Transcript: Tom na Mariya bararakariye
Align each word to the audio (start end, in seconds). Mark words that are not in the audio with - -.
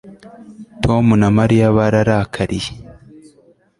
Tom 0.83 1.05
na 1.21 1.29
Mariya 1.37 1.67
bararakariye 1.75 2.73